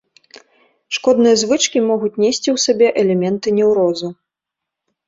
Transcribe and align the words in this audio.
Шкодныя 0.97 1.35
звычкі 1.43 1.83
могуць 1.91 2.13
несці 2.25 2.49
ў 2.55 2.65
сабе 2.67 2.87
элементы 3.05 3.47
неўрозу. 3.61 4.07